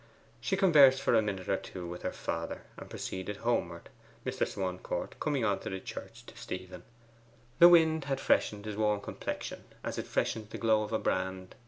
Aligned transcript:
She 0.39 0.57
conversed 0.57 0.99
for 0.99 1.13
a 1.13 1.21
minute 1.21 1.47
or 1.47 1.57
two 1.57 1.87
with 1.87 2.01
her 2.01 2.11
father, 2.11 2.63
and 2.75 2.89
proceeded 2.89 3.37
homeward, 3.37 3.89
Mr. 4.25 4.47
Swancourt 4.47 5.19
coming 5.19 5.45
on 5.45 5.59
to 5.59 5.69
the 5.69 5.79
church 5.79 6.25
to 6.25 6.35
Stephen. 6.35 6.81
The 7.59 7.69
wind 7.69 8.05
had 8.05 8.19
freshened 8.19 8.65
his 8.65 8.75
warm 8.75 9.01
complexion 9.01 9.63
as 9.83 9.99
it 9.99 10.07
freshens 10.07 10.49
the 10.49 10.57
glow 10.57 10.81
of 10.81 10.91
a 10.91 10.97
brand. 10.97 11.53